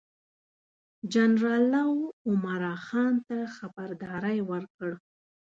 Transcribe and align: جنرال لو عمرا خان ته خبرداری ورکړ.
جنرال 1.13 1.63
لو 1.73 1.91
عمرا 2.27 2.73
خان 2.85 3.13
ته 3.27 3.37
خبرداری 3.57 4.39
ورکړ. 4.49 4.89